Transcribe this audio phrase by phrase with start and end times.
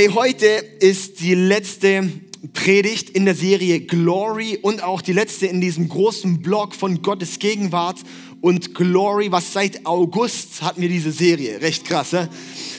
[0.00, 2.10] Hey, heute ist die letzte
[2.54, 7.38] Predigt in der Serie Glory und auch die letzte in diesem großen Blog von Gottes
[7.38, 7.98] Gegenwart
[8.40, 11.60] und Glory, was seit August hatten wir diese Serie.
[11.60, 12.30] Recht krass, ne?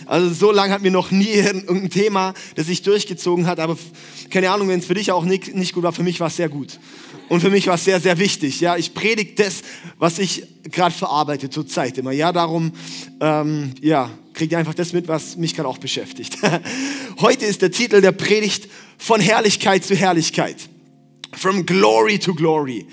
[0.07, 3.77] Also so lange hatten wir noch nie irgendein Thema, das sich durchgezogen hat, aber
[4.31, 6.37] keine Ahnung, wenn es für dich auch nicht, nicht gut war, für mich war es
[6.37, 6.79] sehr gut.
[7.29, 8.61] Und für mich war es sehr, sehr wichtig.
[8.61, 9.61] Ja, ich predige das,
[9.99, 12.13] was ich gerade verarbeite zur Zeit immer.
[12.13, 12.71] Ja, darum,
[13.19, 16.37] ähm, ja, kriegt ihr einfach das mit, was mich gerade auch beschäftigt.
[17.19, 18.67] Heute ist der Titel der Predigt
[18.97, 20.57] von Herrlichkeit zu Herrlichkeit.
[21.33, 22.85] From glory to glory.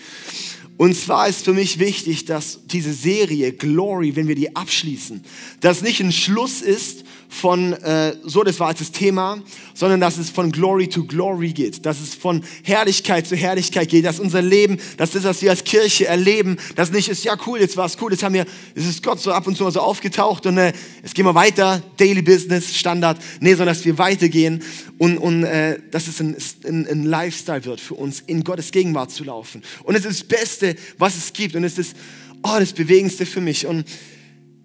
[0.77, 5.25] Und zwar ist für mich wichtig, dass diese Serie Glory, wenn wir die abschließen,
[5.61, 9.43] dass nicht ein Schluss ist von, äh, so das war jetzt das Thema,
[9.75, 14.07] sondern dass es von Glory to Glory geht, dass es von Herrlichkeit zu Herrlichkeit geht,
[14.07, 17.61] dass unser Leben, dass das, was wir als Kirche erleben, das nicht ist, ja cool,
[17.61, 19.71] jetzt war es cool, jetzt haben wir, es ist Gott so ab und zu mal
[19.71, 23.99] so aufgetaucht und äh, jetzt gehen wir weiter, Daily Business, Standard, nee, sondern dass wir
[23.99, 24.63] weitergehen
[24.97, 29.11] und, und äh, dass es ein, ein, ein Lifestyle wird für uns, in Gottes Gegenwart
[29.11, 29.63] zu laufen.
[29.85, 31.95] Und es ist das Beste, was es gibt und es ist,
[32.43, 33.85] oh, das Bewegendste für mich und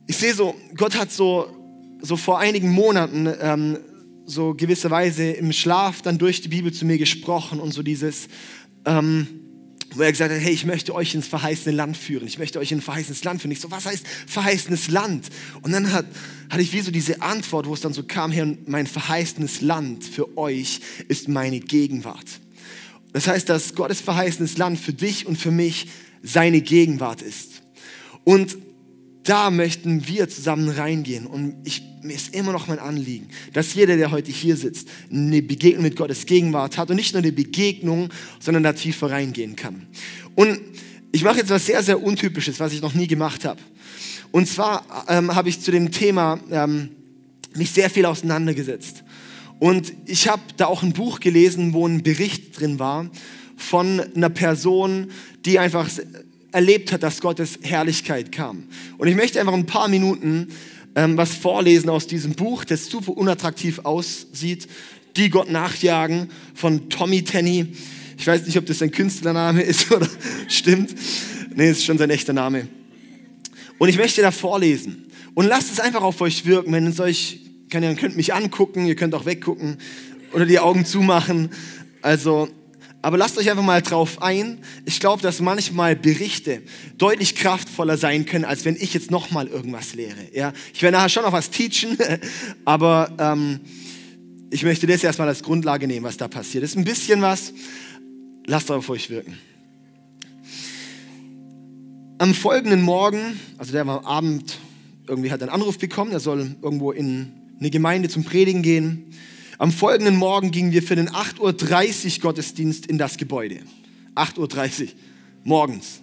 [0.08, 1.63] ich sehe so, Gott hat so
[2.04, 3.78] so vor einigen Monaten ähm,
[4.26, 8.28] so gewisserweise im Schlaf dann durch die Bibel zu mir gesprochen und so dieses,
[8.86, 9.28] ähm,
[9.96, 12.28] wo er gesagt hat, hey, ich möchte euch ins verheißene Land führen.
[12.28, 13.52] Ich möchte euch in ein verheißenes Land führen.
[13.52, 15.30] Ich so, was heißt verheißenes Land?
[15.62, 16.06] Und dann hat,
[16.50, 20.04] hatte ich wie so diese Antwort, wo es dann so kam, hey, mein verheißenes Land
[20.04, 22.42] für euch ist meine Gegenwart.
[23.14, 25.88] Das heißt, dass Gottes verheißenes Land für dich und für mich
[26.22, 27.62] seine Gegenwart ist.
[28.26, 28.58] Und
[29.24, 31.26] da möchten wir zusammen reingehen.
[31.26, 35.42] Und ich, mir ist immer noch mein Anliegen, dass jeder, der heute hier sitzt, eine
[35.42, 39.88] Begegnung mit Gottes Gegenwart hat und nicht nur eine Begegnung, sondern da tiefer reingehen kann.
[40.36, 40.60] Und
[41.12, 43.62] ich mache jetzt was sehr, sehr Untypisches, was ich noch nie gemacht habe.
[44.32, 46.90] Und zwar ähm, habe ich zu dem Thema ähm,
[47.56, 49.04] mich sehr viel auseinandergesetzt.
[49.60, 53.10] Und ich habe da auch ein Buch gelesen, wo ein Bericht drin war
[53.56, 55.12] von einer Person,
[55.46, 55.88] die einfach
[56.54, 58.64] erlebt hat, dass Gottes Herrlichkeit kam.
[58.98, 60.50] Und ich möchte einfach ein paar Minuten
[60.96, 64.68] ähm, was vorlesen aus diesem Buch, das super unattraktiv aussieht.
[65.16, 67.68] Die Gott nachjagen von Tommy Tenney.
[68.18, 70.08] Ich weiß nicht, ob das sein Künstlername ist oder
[70.48, 70.94] stimmt.
[71.56, 72.68] Nee, ist schon sein echter Name.
[73.78, 75.06] Und ich möchte da vorlesen.
[75.34, 76.72] Und lasst es einfach auf euch wirken.
[76.72, 79.78] Wenn es euch, kann, ihr könnt mich angucken, ihr könnt auch weggucken
[80.34, 81.50] oder die Augen zumachen.
[82.02, 82.50] Also
[83.04, 84.60] aber lasst euch einfach mal drauf ein.
[84.86, 86.62] Ich glaube, dass manchmal Berichte
[86.98, 90.30] deutlich kraftvoller sein können, als wenn ich jetzt nochmal irgendwas lehre.
[90.34, 90.54] Ja?
[90.74, 91.98] Ich werde nachher schon noch was teachen,
[92.66, 93.60] aber ähm,
[94.52, 96.64] ich möchte das erstmal als Grundlage nehmen, was da passiert.
[96.64, 97.54] Das ist ein bisschen was.
[98.46, 99.38] Lasst auf euch wirken.
[102.20, 104.60] Am folgenden Morgen, also der war am Abend,
[105.08, 109.14] irgendwie hat einen Anruf bekommen, er soll irgendwo in eine Gemeinde zum Predigen gehen.
[109.60, 113.60] Am folgenden Morgen gingen wir für den 8.30 Uhr Gottesdienst in das Gebäude.
[114.16, 114.88] 8.30 Uhr
[115.44, 116.02] morgens.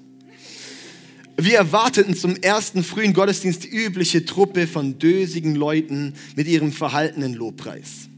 [1.36, 7.34] Wir erwarteten zum ersten frühen Gottesdienst die übliche Truppe von dösigen Leuten mit ihrem verhaltenen
[7.34, 8.08] Lobpreis.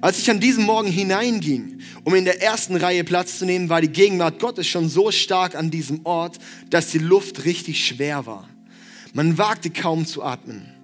[0.00, 3.80] Als ich an diesem Morgen hineinging, um in der ersten Reihe Platz zu nehmen, war
[3.80, 6.38] die Gegenwart Gottes schon so stark an diesem Ort,
[6.70, 8.48] dass die Luft richtig schwer war.
[9.12, 10.75] Man wagte kaum zu atmen.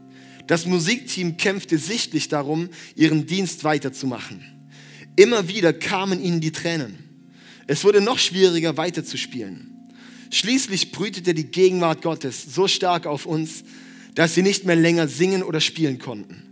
[0.47, 4.43] Das Musikteam kämpfte sichtlich darum, ihren Dienst weiterzumachen.
[5.17, 6.99] Immer wieder kamen ihnen die Tränen.
[7.67, 9.71] Es wurde noch schwieriger weiterzuspielen.
[10.31, 13.65] Schließlich brütete die Gegenwart Gottes so stark auf uns,
[14.15, 16.43] dass sie nicht mehr länger singen oder spielen konnten.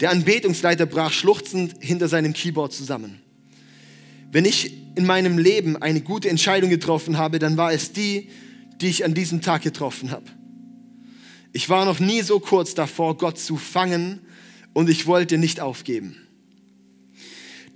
[0.00, 3.20] Der Anbetungsleiter brach schluchzend hinter seinem Keyboard zusammen.
[4.32, 8.28] Wenn ich in meinem Leben eine gute Entscheidung getroffen habe, dann war es die,
[8.80, 10.24] die ich an diesem Tag getroffen habe.
[11.52, 14.20] Ich war noch nie so kurz davor, Gott zu fangen
[14.72, 16.16] und ich wollte nicht aufgeben.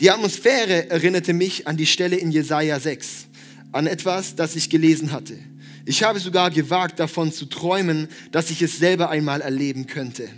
[0.00, 3.26] Die Atmosphäre erinnerte mich an die Stelle in Jesaja 6,
[3.72, 5.38] an etwas, das ich gelesen hatte.
[5.86, 10.28] Ich habe sogar gewagt, davon zu träumen, dass ich es selber einmal erleben könnte.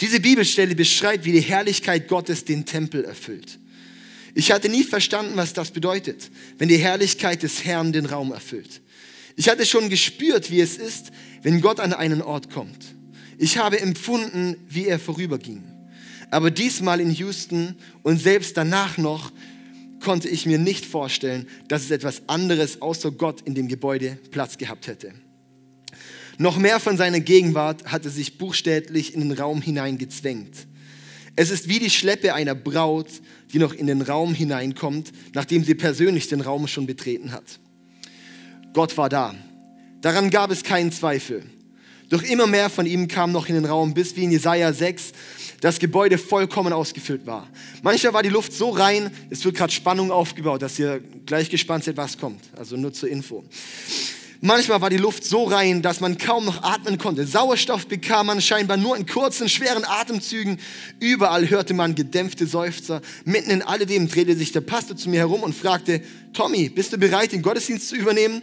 [0.00, 3.58] Diese Bibelstelle beschreibt, wie die Herrlichkeit Gottes den Tempel erfüllt.
[4.34, 8.80] Ich hatte nie verstanden, was das bedeutet, wenn die Herrlichkeit des Herrn den Raum erfüllt.
[9.36, 11.10] Ich hatte schon gespürt, wie es ist,
[11.42, 12.94] wenn Gott an einen Ort kommt.
[13.38, 15.64] Ich habe empfunden, wie er vorüberging.
[16.30, 19.32] Aber diesmal in Houston und selbst danach noch
[20.00, 24.58] konnte ich mir nicht vorstellen, dass es etwas anderes außer Gott in dem Gebäude Platz
[24.58, 25.12] gehabt hätte.
[26.38, 30.66] Noch mehr von seiner Gegenwart hatte sich buchstäblich in den Raum hineingezwängt.
[31.36, 33.08] Es ist wie die Schleppe einer Braut,
[33.52, 37.60] die noch in den Raum hineinkommt, nachdem sie persönlich den Raum schon betreten hat.
[38.72, 39.34] Gott war da.
[40.00, 41.44] Daran gab es keinen Zweifel.
[42.08, 45.12] Doch immer mehr von ihm kam noch in den Raum, bis wie in Jesaja 6
[45.60, 47.48] das Gebäude vollkommen ausgefüllt war.
[47.82, 51.84] Manchmal war die Luft so rein, es wird gerade Spannung aufgebaut, dass ihr gleich gespannt
[51.84, 52.42] seid, was kommt.
[52.56, 53.44] Also nur zur Info.
[54.44, 57.24] Manchmal war die Luft so rein, dass man kaum noch atmen konnte.
[57.24, 60.58] Sauerstoff bekam man scheinbar nur in kurzen, schweren Atemzügen.
[60.98, 63.02] Überall hörte man gedämpfte Seufzer.
[63.24, 66.02] Mitten in alledem drehte sich der Pastor zu mir herum und fragte,
[66.32, 68.42] Tommy, bist du bereit, den Gottesdienst zu übernehmen?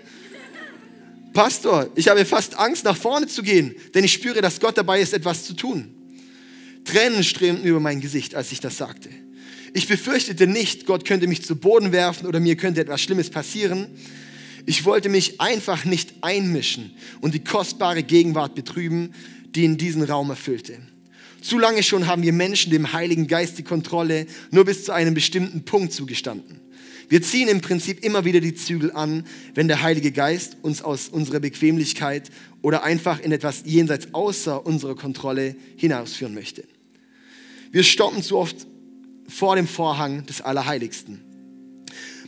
[1.34, 5.02] Pastor, ich habe fast Angst, nach vorne zu gehen, denn ich spüre, dass Gott dabei
[5.02, 5.94] ist, etwas zu tun.
[6.86, 9.10] Tränen strömten über mein Gesicht, als ich das sagte.
[9.74, 13.88] Ich befürchtete nicht, Gott könnte mich zu Boden werfen oder mir könnte etwas Schlimmes passieren.
[14.65, 16.91] Ich wollte mich einfach nicht einmischen
[17.21, 19.13] und die kostbare Gegenwart betrüben,
[19.56, 20.79] die in diesen Raum erfüllte.
[21.41, 25.13] Zu lange schon haben wir Menschen dem Heiligen Geist die Kontrolle nur bis zu einem
[25.13, 26.59] bestimmten Punkt zugestanden.
[27.07, 29.25] Wir ziehen im Prinzip immer wieder die Zügel an,
[29.56, 32.29] wenn der Heilige Geist uns aus unserer Bequemlichkeit
[32.61, 36.65] oder einfach in etwas jenseits außer unserer Kontrolle hinausführen möchte.
[37.71, 38.67] Wir stoppen zu oft
[39.27, 41.21] vor dem Vorhang des Allerheiligsten.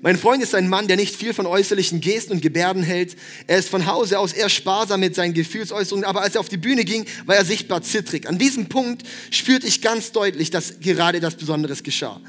[0.03, 3.15] Mein Freund ist ein Mann, der nicht viel von äußerlichen Gesten und Gebärden hält.
[3.45, 6.57] Er ist von Hause aus eher sparsam mit seinen Gefühlsäußerungen, aber als er auf die
[6.57, 8.27] Bühne ging, war er sichtbar zittrig.
[8.27, 12.19] An diesem Punkt spürte ich ganz deutlich, dass gerade das Besonderes geschah.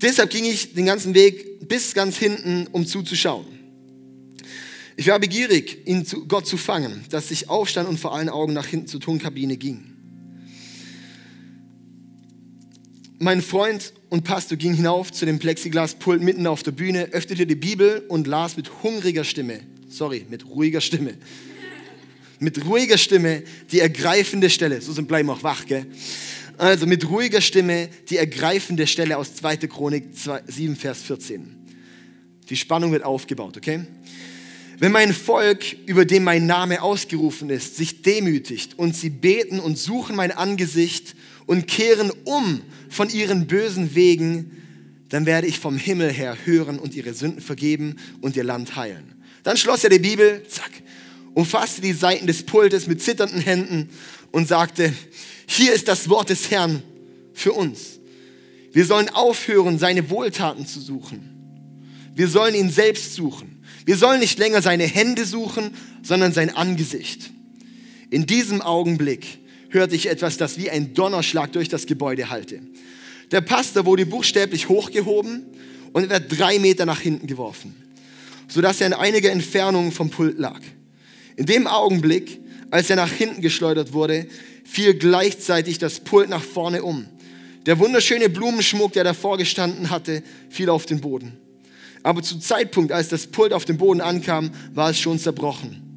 [0.00, 3.44] Deshalb ging ich den ganzen Weg bis ganz hinten, um zuzuschauen.
[4.96, 8.54] Ich war begierig, ihn zu Gott zu fangen, dass ich aufstand und vor allen Augen
[8.54, 9.91] nach hinten zur Tonkabine ging.
[13.22, 17.54] Mein Freund und Pastor ging hinauf zu dem Plexiglaspult mitten auf der Bühne, öffnete die
[17.54, 21.14] Bibel und las mit hungriger Stimme, sorry, mit ruhiger Stimme,
[22.40, 25.86] mit ruhiger Stimme die ergreifende Stelle, so sind bleiben auch wach, gell?
[26.58, 29.68] Also mit ruhiger Stimme die ergreifende Stelle aus 2.
[29.68, 30.06] Chronik
[30.48, 31.54] 7, Vers 14.
[32.50, 33.86] Die Spannung wird aufgebaut, okay?
[34.80, 39.78] Wenn mein Volk, über dem mein Name ausgerufen ist, sich demütigt und sie beten und
[39.78, 41.14] suchen mein Angesicht
[41.46, 44.50] und kehren um von ihren bösen Wegen,
[45.08, 49.14] dann werde ich vom Himmel her hören und ihre Sünden vergeben und ihr Land heilen.
[49.42, 50.70] Dann schloss er die Bibel, zack,
[51.34, 53.88] umfasste die Seiten des Pultes mit zitternden Händen
[54.30, 54.92] und sagte,
[55.46, 56.82] hier ist das Wort des Herrn
[57.34, 57.98] für uns.
[58.72, 61.30] Wir sollen aufhören, seine Wohltaten zu suchen.
[62.14, 63.62] Wir sollen ihn selbst suchen.
[63.84, 65.72] Wir sollen nicht länger seine Hände suchen,
[66.02, 67.30] sondern sein Angesicht.
[68.10, 69.41] In diesem Augenblick
[69.72, 72.60] hörte ich etwas, das wie ein Donnerschlag durch das Gebäude hallte.
[73.30, 75.46] Der Pastor wurde buchstäblich hochgehoben
[75.92, 77.74] und etwa drei Meter nach hinten geworfen,
[78.48, 80.60] sodass er in einiger Entfernung vom Pult lag.
[81.36, 82.40] In dem Augenblick,
[82.70, 84.26] als er nach hinten geschleudert wurde,
[84.64, 87.06] fiel gleichzeitig das Pult nach vorne um.
[87.66, 91.38] Der wunderschöne Blumenschmuck, der davor gestanden hatte, fiel auf den Boden.
[92.02, 95.91] Aber zum Zeitpunkt, als das Pult auf dem Boden ankam, war es schon zerbrochen.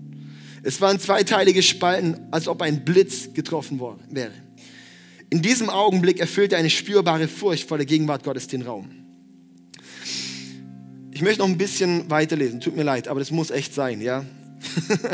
[0.65, 3.79] Es waren zweiteilige Spalten, als ob ein Blitz getroffen
[4.09, 4.31] wäre.
[5.29, 8.89] In diesem Augenblick erfüllte eine spürbare Furcht vor der Gegenwart Gottes den Raum.
[11.11, 14.25] Ich möchte noch ein bisschen weiterlesen, tut mir leid, aber das muss echt sein, ja?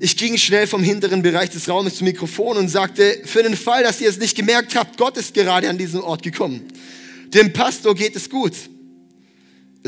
[0.00, 3.82] Ich ging schnell vom hinteren Bereich des Raumes zum Mikrofon und sagte, für den Fall,
[3.82, 6.68] dass ihr es nicht gemerkt habt, Gott ist gerade an diesen Ort gekommen.
[7.34, 8.52] Dem Pastor geht es gut.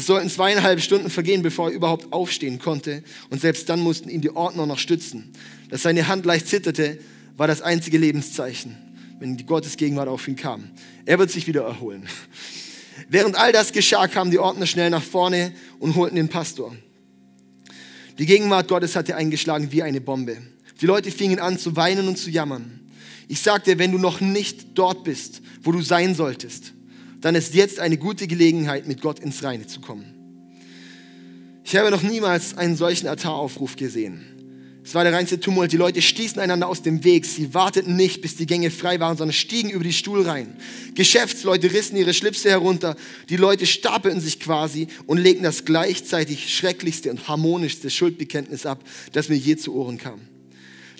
[0.00, 3.02] Es sollten zweieinhalb Stunden vergehen, bevor er überhaupt aufstehen konnte.
[3.28, 5.30] Und selbst dann mussten ihn die Ordner noch stützen.
[5.68, 6.98] Dass seine Hand leicht zitterte,
[7.36, 8.78] war das einzige Lebenszeichen,
[9.18, 10.70] wenn die Gottesgegenwart auf ihn kam.
[11.04, 12.06] Er wird sich wieder erholen.
[13.10, 16.74] Während all das geschah, kamen die Ordner schnell nach vorne und holten den Pastor.
[18.18, 20.38] Die Gegenwart Gottes hatte eingeschlagen wie eine Bombe.
[20.80, 22.90] Die Leute fingen an zu weinen und zu jammern.
[23.28, 26.72] Ich sagte, wenn du noch nicht dort bist, wo du sein solltest,
[27.20, 30.14] dann ist jetzt eine gute Gelegenheit, mit Gott ins Reine zu kommen.
[31.64, 34.24] Ich habe noch niemals einen solchen Altaraufruf gesehen.
[34.82, 35.70] Es war der reinste Tumult.
[35.72, 37.26] Die Leute stießen einander aus dem Weg.
[37.26, 40.56] Sie warteten nicht, bis die Gänge frei waren, sondern stiegen über die Stuhlreihen.
[40.94, 42.96] Geschäftsleute rissen ihre Schlipse herunter.
[43.28, 49.28] Die Leute stapelten sich quasi und legten das gleichzeitig schrecklichste und harmonischste Schuldbekenntnis ab, das
[49.28, 50.22] mir je zu Ohren kam.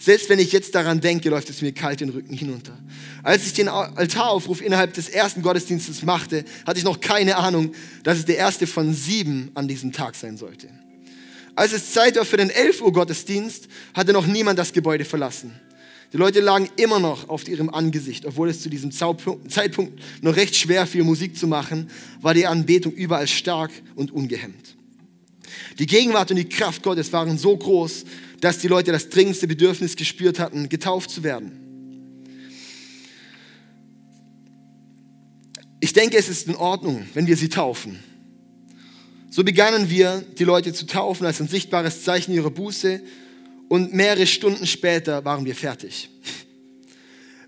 [0.00, 2.76] Selbst wenn ich jetzt daran denke, läuft es mir kalt den Rücken hinunter.
[3.22, 8.16] Als ich den Altaraufruf innerhalb des ersten Gottesdienstes machte, hatte ich noch keine Ahnung, dass
[8.16, 10.68] es der erste von sieben an diesem Tag sein sollte.
[11.54, 15.52] Als es Zeit war für den 11 Uhr Gottesdienst, hatte noch niemand das Gebäude verlassen.
[16.14, 20.56] Die Leute lagen immer noch auf ihrem Angesicht, obwohl es zu diesem Zeitpunkt noch recht
[20.56, 21.90] schwer fiel, Musik zu machen,
[22.22, 24.76] war die Anbetung überall stark und ungehemmt.
[25.78, 28.04] Die Gegenwart und die Kraft Gottes waren so groß,
[28.40, 31.52] dass die Leute das dringendste Bedürfnis gespürt hatten, getauft zu werden.
[35.80, 37.98] Ich denke, es ist in Ordnung, wenn wir sie taufen.
[39.30, 43.00] So begannen wir, die Leute zu taufen als ein sichtbares Zeichen ihrer Buße
[43.68, 46.10] und mehrere Stunden später waren wir fertig.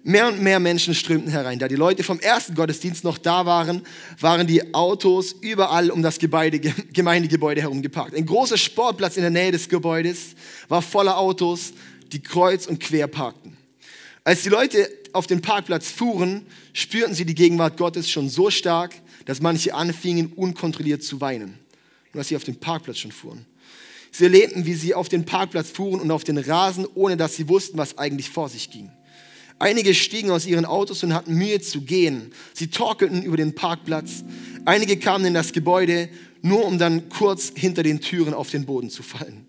[0.04, 1.60] Mehr und mehr Menschen strömten herein.
[1.60, 3.82] Da die Leute vom ersten Gottesdienst noch da waren,
[4.18, 8.16] waren die Autos überall um das Gebäude, Gemeindegebäude herum geparkt.
[8.16, 10.34] Ein großer Sportplatz in der Nähe des Gebäudes
[10.68, 11.72] war voller Autos,
[12.10, 13.56] die kreuz und quer parkten.
[14.24, 18.94] Als die Leute auf den Parkplatz fuhren, spürten sie die Gegenwart Gottes schon so stark,
[19.24, 21.58] dass manche anfingen, unkontrolliert zu weinen.
[22.12, 23.46] Nur dass sie auf den Parkplatz schon fuhren.
[24.10, 27.48] Sie erlebten, wie sie auf den Parkplatz fuhren und auf den Rasen, ohne dass sie
[27.48, 28.90] wussten, was eigentlich vor sich ging.
[29.62, 32.32] Einige stiegen aus ihren Autos und hatten Mühe zu gehen.
[32.52, 34.24] Sie torkelten über den Parkplatz.
[34.64, 36.08] Einige kamen in das Gebäude,
[36.42, 39.46] nur um dann kurz hinter den Türen auf den Boden zu fallen.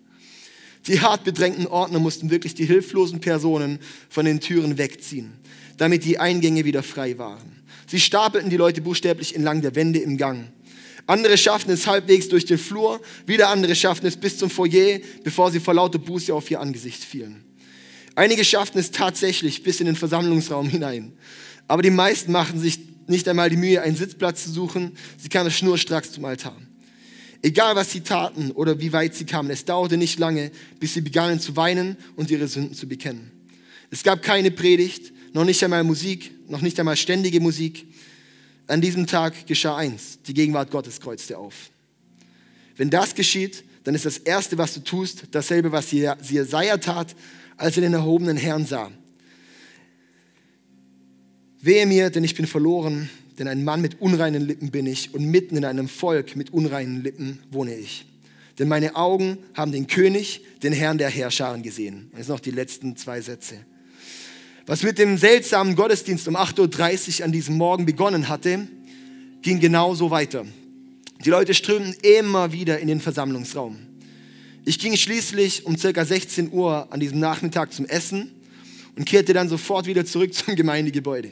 [0.86, 5.32] Die hart bedrängten Ordner mussten wirklich die hilflosen Personen von den Türen wegziehen,
[5.78, 7.64] damit die Eingänge wieder frei waren.
[7.88, 10.44] Sie stapelten die Leute buchstäblich entlang der Wände im Gang.
[11.08, 15.50] Andere schafften es halbwegs durch den Flur, wieder andere schafften es bis zum Foyer, bevor
[15.50, 17.42] sie vor lauter Buße auf ihr Angesicht fielen.
[18.14, 21.12] Einige schafften es tatsächlich bis in den Versammlungsraum hinein.
[21.66, 24.92] Aber die meisten machten sich nicht einmal die Mühe, einen Sitzplatz zu suchen.
[25.18, 26.56] Sie kamen schnurstracks zum Altar.
[27.42, 31.02] Egal was sie taten oder wie weit sie kamen, es dauerte nicht lange, bis sie
[31.02, 33.30] begannen zu weinen und ihre Sünden zu bekennen.
[33.90, 37.86] Es gab keine Predigt, noch nicht einmal Musik, noch nicht einmal ständige Musik.
[38.66, 41.70] An diesem Tag geschah eins, die Gegenwart Gottes kreuzte auf.
[42.76, 47.14] Wenn das geschieht, dann ist das Erste, was du tust, dasselbe, was Jesaja tat,
[47.56, 48.90] als er den erhobenen Herrn sah.
[51.60, 53.08] Wehe mir, denn ich bin verloren,
[53.38, 57.02] denn ein Mann mit unreinen Lippen bin ich und mitten in einem Volk mit unreinen
[57.02, 58.06] Lippen wohne ich.
[58.58, 62.10] Denn meine Augen haben den König, den Herrn der Herrscharen gesehen.
[62.16, 63.56] Jetzt noch die letzten zwei Sätze.
[64.66, 68.66] Was mit dem seltsamen Gottesdienst um 8.30 Uhr an diesem Morgen begonnen hatte,
[69.42, 70.46] ging genauso weiter.
[71.24, 73.76] Die Leute strömten immer wieder in den Versammlungsraum.
[74.66, 78.32] Ich ging schließlich um circa 16 Uhr an diesem Nachmittag zum Essen
[78.96, 81.30] und kehrte dann sofort wieder zurück zum Gemeindegebäude.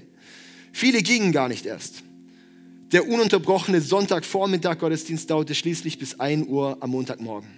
[0.73, 2.03] Viele gingen gar nicht erst.
[2.93, 7.49] Der ununterbrochene Sonntagvormittag Gottesdienst dauerte schließlich bis 1 Uhr am Montagmorgen.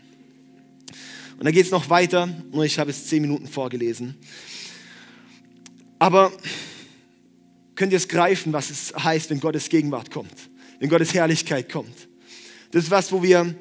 [1.38, 4.14] Und da geht es noch weiter, nur ich habe es zehn Minuten vorgelesen.
[5.99, 6.33] Aber
[7.75, 10.35] könnt ihr es greifen, was es heißt, wenn Gottes Gegenwart kommt,
[10.78, 12.09] wenn Gottes Herrlichkeit kommt?
[12.71, 13.57] Das ist was, wo wir,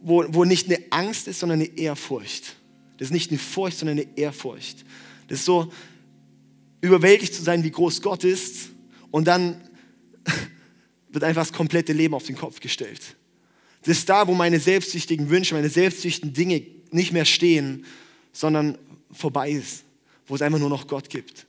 [0.00, 2.56] wo, wo nicht eine Angst ist, sondern eine Ehrfurcht.
[2.98, 4.84] Das ist nicht eine Furcht, sondern eine Ehrfurcht.
[5.28, 5.72] Das ist so,
[6.80, 8.70] überwältigt zu sein, wie groß Gott ist
[9.10, 9.60] und dann
[11.10, 13.16] wird einfach das komplette Leben auf den Kopf gestellt.
[13.82, 17.84] Das ist da, wo meine selbstsüchtigen Wünsche, meine selbstsüchtigen Dinge nicht mehr stehen,
[18.32, 18.78] sondern
[19.10, 19.84] vorbei ist
[20.28, 21.46] wo es einfach nur noch Gott gibt.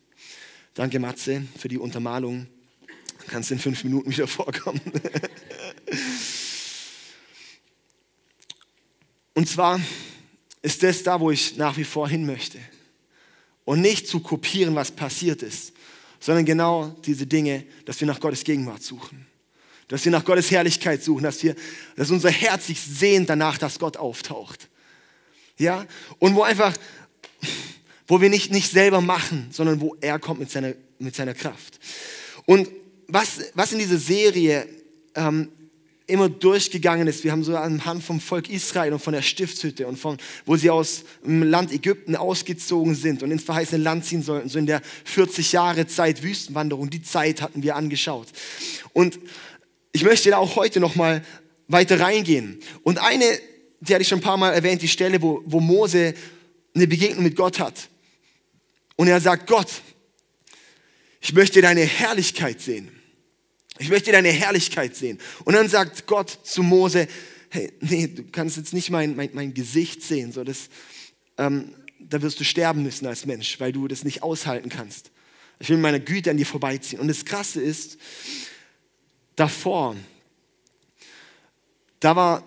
[0.73, 2.47] Danke, Matze, für die Untermalung.
[2.87, 4.81] Du kannst in fünf Minuten wieder vorkommen.
[9.39, 9.79] Und zwar
[10.61, 12.59] ist das da, wo ich nach wie vor hin möchte.
[13.63, 15.71] Und nicht zu kopieren, was passiert ist,
[16.19, 19.25] sondern genau diese Dinge, dass wir nach Gottes Gegenwart suchen.
[19.87, 21.55] Dass wir nach Gottes Herrlichkeit suchen, dass, wir,
[21.95, 24.67] dass unser Herz sich sehnt danach, dass Gott auftaucht.
[25.57, 25.85] Ja?
[26.17, 26.75] Und wo einfach
[28.07, 31.79] wo wir nicht, nicht selber machen, sondern wo er kommt mit seiner, mit seiner Kraft.
[32.45, 32.67] Und
[33.07, 34.67] was, was in dieser Serie
[35.15, 35.49] ähm,
[36.09, 39.97] immer durchgegangen ist, wir haben so anhand vom Volk Israel und von der Stiftshütte und
[39.97, 44.49] von, wo sie aus dem Land Ägypten ausgezogen sind und ins verheißene Land ziehen sollten,
[44.49, 48.27] so in der 40 Jahre Zeit Wüstenwanderung, die Zeit hatten wir angeschaut.
[48.93, 49.19] Und
[49.91, 51.23] ich möchte da auch heute nochmal
[51.67, 52.59] weiter reingehen.
[52.83, 53.25] Und eine,
[53.79, 56.13] die hatte ich schon ein paar Mal erwähnt, die Stelle, wo, wo Mose
[56.75, 57.89] eine Begegnung mit Gott hat.
[58.95, 59.81] Und er sagt, Gott,
[61.21, 62.98] ich möchte deine Herrlichkeit sehen.
[63.79, 65.19] Ich möchte deine Herrlichkeit sehen.
[65.45, 67.07] Und dann sagt Gott zu Mose,
[67.49, 70.69] hey, nee, du kannst jetzt nicht mein, mein, mein Gesicht sehen, so das,
[71.37, 75.11] ähm, da wirst du sterben müssen als Mensch, weil du das nicht aushalten kannst.
[75.59, 77.01] Ich will mit meiner Güte an dir vorbeiziehen.
[77.01, 77.97] Und das Krasse ist,
[79.35, 79.95] davor,
[81.99, 82.43] da war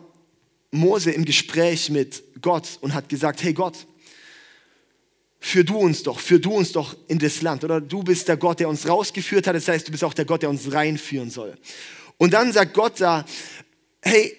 [0.70, 3.86] Mose im Gespräch mit Gott und hat gesagt, hey Gott,
[5.44, 7.64] führ du uns doch, führ du uns doch in das Land.
[7.64, 9.56] Oder du bist der Gott, der uns rausgeführt hat.
[9.56, 11.58] Das heißt, du bist auch der Gott, der uns reinführen soll.
[12.16, 13.26] Und dann sagt Gott da,
[14.00, 14.36] hey,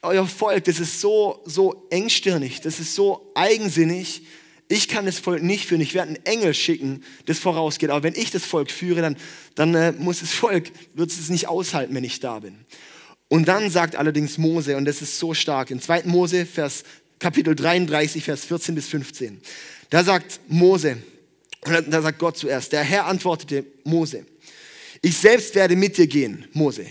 [0.00, 4.22] euer Volk, das ist so, so engstirnig, das ist so eigensinnig.
[4.68, 5.82] Ich kann das Volk nicht führen.
[5.82, 7.90] Ich werde einen Engel schicken, das vorausgeht.
[7.90, 9.18] Aber wenn ich das Volk führe, dann,
[9.54, 12.64] dann äh, muss das Volk, wird es nicht aushalten, wenn ich da bin.
[13.28, 16.04] Und dann sagt allerdings Mose, und das ist so stark, in 2.
[16.04, 16.84] Mose, Vers
[17.22, 19.40] Kapitel 33, Vers 14 bis 15.
[19.90, 20.96] Da sagt Mose,
[21.62, 24.26] da sagt Gott zuerst, der Herr antwortete Mose,
[25.02, 26.84] ich selbst werde mit dir gehen, Mose.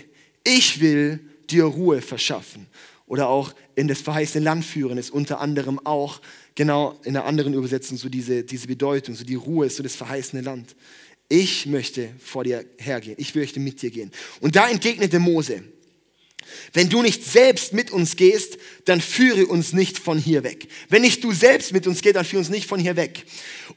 [0.46, 1.20] Ich will
[1.50, 2.68] dir Ruhe verschaffen.
[3.08, 6.22] oder auch in das verheißene Land führen, ist unter anderem auch
[6.56, 9.98] genau in einer anderen Übersetzung so diese, diese Bedeutung, so die Ruhe ist so das
[9.98, 10.78] verheißene Land.
[11.28, 14.12] Ich möchte vor dir hergehen, ich möchte mit dir gehen.
[14.40, 15.62] Und da entgegnete Mose,
[16.74, 20.68] wenn du nicht selbst mit uns gehst, dann führe uns nicht von hier weg.
[20.90, 23.26] Wenn nicht du selbst mit uns gehst, dann führe uns nicht von hier weg.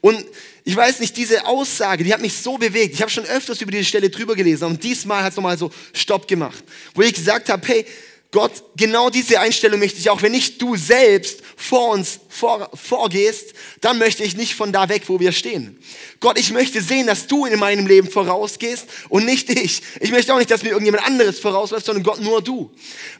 [0.01, 0.25] Und
[0.63, 2.95] ich weiß nicht, diese Aussage, die hat mich so bewegt.
[2.95, 5.71] Ich habe schon öfters über diese Stelle drüber gelesen und diesmal hat es nochmal so
[5.93, 6.63] Stopp gemacht,
[6.93, 7.85] wo ich gesagt habe, hey,
[8.31, 10.21] Gott, genau diese Einstellung möchte ich auch.
[10.21, 15.03] Wenn nicht du selbst vor uns vor, vorgehst, dann möchte ich nicht von da weg,
[15.07, 15.79] wo wir stehen.
[16.19, 19.81] Gott, ich möchte sehen, dass du in meinem Leben vorausgehst und nicht ich.
[20.01, 22.71] Ich möchte auch nicht, dass mir irgendjemand anderes vorausläuft, sondern Gott nur du.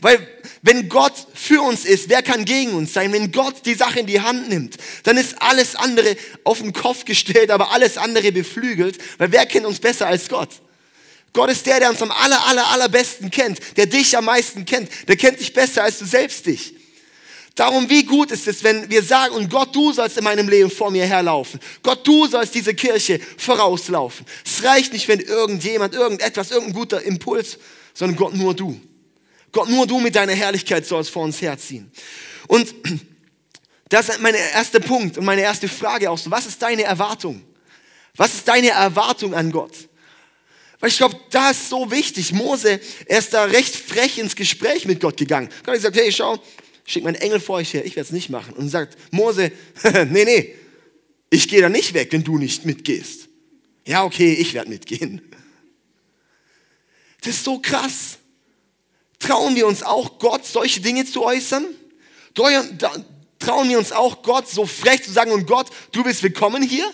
[0.02, 0.28] Weil
[0.62, 3.14] wenn Gott für uns ist, wer kann gegen uns sein?
[3.14, 7.06] Wenn Gott die Sache in die Hand nimmt, dann ist alles andere auf den Kopf
[7.06, 10.50] gestellt, aber alles andere beflügelt, weil wer kennt uns besser als Gott?
[11.36, 14.90] Gott ist der, der uns am aller, aller, allerbesten kennt, der dich am meisten kennt.
[15.10, 16.74] Der kennt dich besser als du selbst dich.
[17.56, 20.72] Darum, wie gut ist es, wenn wir sagen, und Gott, du sollst in meinem Leben
[20.72, 21.60] vor mir herlaufen.
[21.84, 24.26] Gott, du sollst diese Kirche vorauslaufen.
[24.46, 27.58] Es reicht nicht, wenn irgendjemand, irgendetwas, irgendein guter Impuls,
[27.94, 28.80] sondern Gott, nur du.
[29.52, 31.92] Gott, nur du mit deiner Herrlichkeit sollst vor uns herziehen.
[32.48, 32.74] Und
[33.90, 36.32] das ist mein erster Punkt und meine erste Frage auch so.
[36.32, 37.42] Was ist deine Erwartung?
[38.16, 39.74] Was ist deine Erwartung an Gott?
[40.86, 42.32] Weil ich glaube, da ist so wichtig.
[42.32, 45.50] Mose, er ist da recht frech ins Gespräch mit Gott gegangen.
[45.64, 46.38] Gott hat gesagt, hey, schau,
[46.86, 48.54] schick meinen Engel vor euch her, ich werde es nicht machen.
[48.54, 49.52] Und sagt, Mose,
[50.12, 50.54] nee, nee,
[51.32, 53.30] ich gehe da nicht weg, wenn du nicht mitgehst.
[53.88, 55.24] Ja, okay, ich werde mitgehen.
[57.22, 58.20] Das ist so krass.
[59.18, 61.66] Trauen wir uns auch Gott, solche Dinge zu äußern?
[62.36, 66.86] Trauen wir uns auch Gott, so frech zu sagen, und Gott, du bist willkommen hier?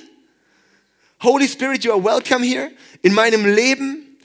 [1.21, 2.71] Holy Spirit, you are welcome here
[3.03, 4.17] in meinem Leben.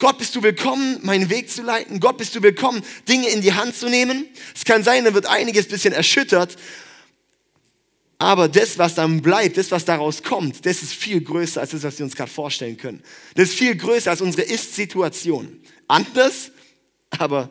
[0.00, 2.00] Gott, bist du willkommen, meinen Weg zu leiten.
[2.00, 4.26] Gott, bist du willkommen, Dinge in die Hand zu nehmen.
[4.54, 6.56] Es kann sein, da wird einiges ein bisschen erschüttert.
[8.18, 11.84] Aber das, was dann bleibt, das, was daraus kommt, das ist viel größer als das,
[11.84, 13.02] was wir uns gerade vorstellen können.
[13.34, 15.60] Das ist viel größer als unsere Ist-Situation.
[15.86, 16.50] Anders,
[17.10, 17.48] aber,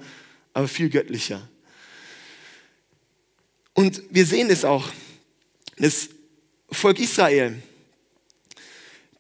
[0.54, 1.48] aber viel göttlicher.
[3.74, 4.90] Und wir sehen es auch.
[5.78, 6.10] Das
[6.72, 7.62] Volk Israel,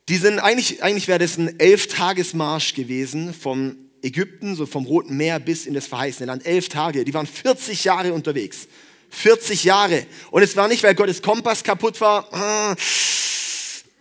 [0.10, 5.40] die sind eigentlich, eigentlich wäre das ein Elf-Tagesmarsch gewesen vom Ägypten, so vom Roten Meer
[5.40, 6.46] bis in das verheißene Land.
[6.48, 7.06] Elf Tage.
[7.06, 8.68] Die waren 40 Jahre unterwegs.
[9.10, 10.06] 40 Jahre.
[10.32, 12.28] Und es war nicht, weil Gottes Kompass kaputt war.
[12.34, 12.76] Ah,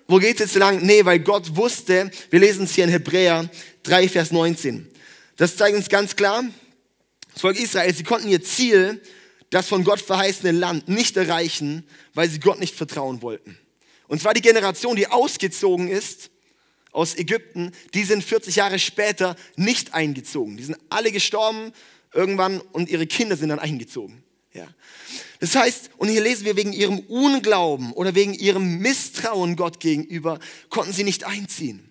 [0.06, 0.80] wo geht es jetzt lang?
[0.82, 3.50] Nee, weil Gott wusste, wir lesen es hier in Hebräer
[3.82, 4.88] 3, Vers 19.
[5.36, 6.42] Das zeigt uns ganz klar,
[7.32, 9.02] das Volk Israel, sie konnten ihr Ziel,
[9.50, 13.58] das von Gott verheißene Land, nicht erreichen, weil sie Gott nicht vertrauen wollten.
[14.08, 16.30] Und zwar die Generation, die ausgezogen ist
[16.90, 20.56] aus Ägypten, die sind 40 Jahre später nicht eingezogen.
[20.56, 21.72] Die sind alle gestorben
[22.12, 24.24] irgendwann und ihre Kinder sind dann eingezogen.
[24.54, 24.66] Ja.
[25.40, 30.40] Das heißt, und hier lesen wir, wegen ihrem Unglauben oder wegen ihrem Misstrauen Gott gegenüber,
[30.70, 31.88] konnten sie nicht einziehen.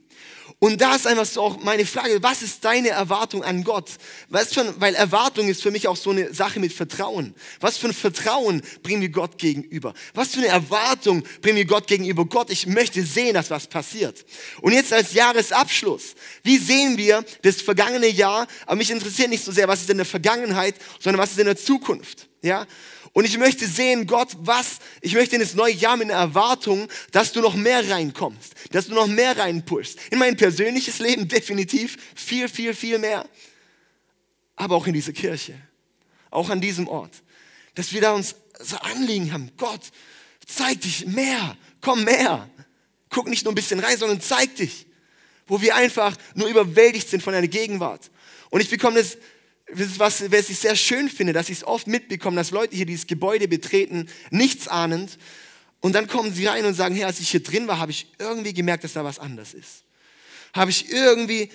[0.59, 3.91] Und da ist einfach so auch meine Frage, was ist deine Erwartung an Gott?
[4.31, 7.35] Für ein, weil Erwartung ist für mich auch so eine Sache mit Vertrauen.
[7.59, 9.93] Was für ein Vertrauen bringen wir Gott gegenüber?
[10.15, 12.25] Was für eine Erwartung bringen wir Gott gegenüber?
[12.25, 14.25] Gott, ich möchte sehen, dass was passiert.
[14.61, 18.47] Und jetzt als Jahresabschluss, wie sehen wir das vergangene Jahr?
[18.65, 21.45] Aber mich interessiert nicht so sehr, was ist in der Vergangenheit, sondern was ist in
[21.45, 22.29] der Zukunft.
[22.41, 22.65] Ja?
[23.17, 26.87] Und ich möchte sehen, Gott, was, ich möchte in das neue Jahr mit einer Erwartung,
[27.11, 29.97] dass du noch mehr reinkommst, dass du noch mehr reinpushst.
[30.11, 33.27] In mein persönliches Leben definitiv viel, viel, viel mehr.
[34.55, 35.59] Aber auch in diese Kirche,
[36.29, 37.23] auch an diesem Ort.
[37.73, 39.81] Dass wir da uns so Anliegen haben, Gott,
[40.45, 42.47] zeig dich mehr, komm mehr.
[43.09, 44.85] Guck nicht nur ein bisschen rein, sondern zeig dich.
[45.47, 48.11] Wo wir einfach nur überwältigt sind von deiner Gegenwart.
[48.51, 49.17] Und ich bekomme das
[49.69, 53.07] was, was ich sehr schön finde, dass ich es oft mitbekomme, dass Leute hier dieses
[53.07, 55.17] Gebäude betreten, nichts ahnend,
[55.79, 58.07] und dann kommen sie rein und sagen, hey, als ich hier drin war, habe ich
[58.19, 59.83] irgendwie gemerkt, dass da was anders ist.
[60.53, 61.49] Habe ich irgendwie, äh,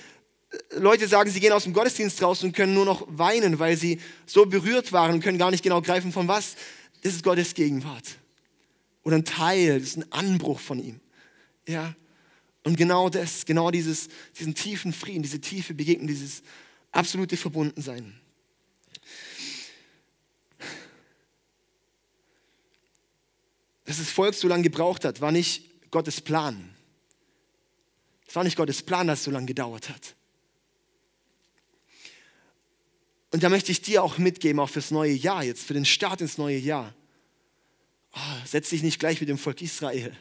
[0.78, 4.00] Leute sagen, sie gehen aus dem Gottesdienst raus und können nur noch weinen, weil sie
[4.26, 6.54] so berührt waren und können gar nicht genau greifen, von was.
[7.02, 8.04] Das ist Gottes Gegenwart.
[9.02, 11.00] Oder ein Teil, das ist ein Anbruch von ihm.
[11.66, 11.94] Ja.
[12.62, 16.44] Und genau das, genau dieses, diesen tiefen Frieden, diese tiefe Begegnung, dieses
[16.92, 18.18] absolute Verbundensein.
[23.84, 26.74] Dass das Volk so lange gebraucht hat, war nicht Gottes Plan.
[28.26, 30.14] Es war nicht Gottes Plan, dass es so lange gedauert hat.
[33.32, 36.20] Und da möchte ich dir auch mitgeben, auch fürs neue Jahr jetzt, für den Start
[36.20, 36.94] ins neue Jahr.
[38.14, 40.16] Oh, setz dich nicht gleich mit dem Volk Israel.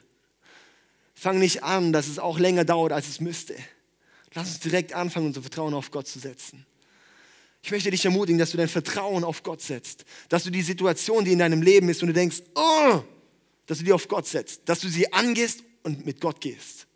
[1.14, 3.56] Fang nicht an, dass es auch länger dauert, als es müsste.
[4.34, 6.66] Lass uns direkt anfangen, unser Vertrauen auf Gott zu setzen.
[7.64, 10.06] Ich möchte dich ermutigen, dass du dein Vertrauen auf Gott setzt.
[10.30, 13.02] Dass du die Situation, die in deinem Leben ist, und du denkst, oh,
[13.68, 14.62] dass du die auf Gott setzt.
[14.66, 16.88] Dass du sie angehst und mit Gott gehst.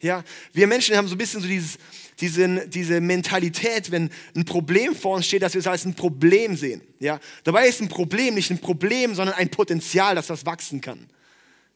[0.00, 1.78] Ja, wir Menschen haben so ein bisschen so dieses,
[2.20, 6.56] diese, diese Mentalität, wenn ein Problem vor uns steht, dass wir es als ein Problem
[6.56, 6.82] sehen.
[7.00, 11.08] Ja, dabei ist ein Problem nicht ein Problem, sondern ein Potenzial, dass das wachsen kann.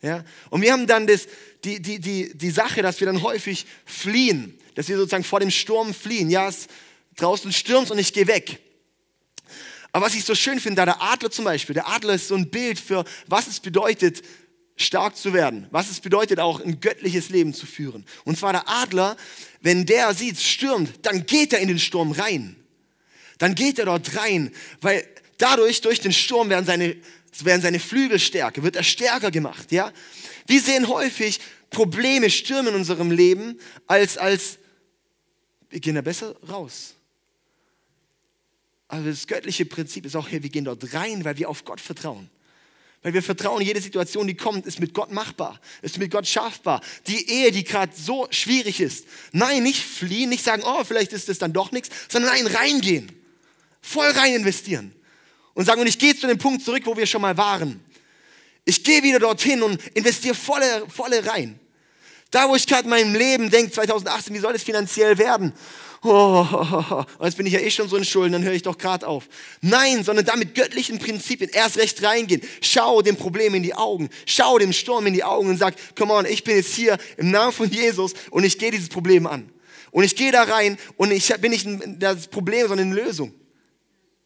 [0.00, 1.26] Ja, und wir haben dann das,
[1.64, 5.50] die, die, die, die Sache, dass wir dann häufig fliehen, dass wir sozusagen vor dem
[5.50, 6.30] Sturm fliehen.
[6.30, 6.68] Ja, es
[7.16, 8.60] draußen stürmt und ich gehe weg.
[9.92, 12.36] Aber was ich so schön finde, da der Adler zum Beispiel, der Adler ist so
[12.36, 14.22] ein Bild für, was es bedeutet,
[14.76, 18.04] stark zu werden, was es bedeutet, auch ein göttliches Leben zu führen.
[18.24, 19.16] Und zwar der Adler,
[19.60, 22.54] wenn der sieht, es stürmt, dann geht er in den Sturm rein.
[23.38, 25.04] Dann geht er dort rein, weil
[25.38, 26.96] dadurch, durch den Sturm werden seine,
[27.44, 29.72] werden seine Flügel stärker, wird er stärker gemacht.
[29.72, 29.92] Ja?
[30.46, 34.58] Wir sehen häufig Probleme, Stürme in unserem Leben als, als
[35.70, 36.94] wir gehen da besser raus.
[38.88, 41.80] Aber das göttliche Prinzip ist auch, hey, wir gehen dort rein, weil wir auf Gott
[41.80, 42.30] vertrauen.
[43.02, 46.80] Weil wir vertrauen, jede Situation, die kommt, ist mit Gott machbar, ist mit Gott schaffbar.
[47.06, 49.06] Die Ehe, die gerade so schwierig ist.
[49.32, 53.12] Nein, nicht fliehen, nicht sagen, oh, vielleicht ist das dann doch nichts, sondern nein, reingehen.
[53.82, 54.92] Voll rein investieren.
[55.58, 57.80] Und sagen, und ich gehe zu dem Punkt zurück, wo wir schon mal waren.
[58.64, 61.58] Ich gehe wieder dorthin und investiere volle, volle rein.
[62.30, 65.52] Da, wo ich gerade in meinem Leben denke, 2018, wie soll es finanziell werden?
[66.04, 69.04] oh, jetzt bin ich ja eh schon so in Schulden, dann höre ich doch gerade
[69.04, 69.24] auf.
[69.60, 72.40] Nein, sondern da mit göttlichen Prinzipien erst recht reingehen.
[72.60, 76.12] Schau dem Problem in die Augen, schau dem Sturm in die Augen und sag, come
[76.12, 79.50] on, ich bin jetzt hier im Namen von Jesus und ich gehe dieses Problem an.
[79.90, 81.66] Und ich gehe da rein und ich bin nicht
[81.98, 83.34] das Problem, sondern eine Lösung.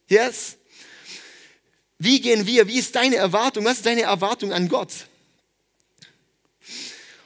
[0.08, 0.58] Yes?
[2.04, 2.66] Wie gehen wir?
[2.66, 3.64] Wie ist deine Erwartung?
[3.64, 5.06] Was ist deine Erwartung an Gott?